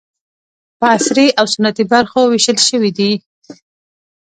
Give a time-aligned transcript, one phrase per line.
[0.79, 3.11] په عصري او سنتي برخو وېشل شوي دي.